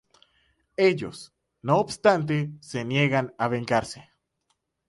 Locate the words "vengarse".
3.49-4.09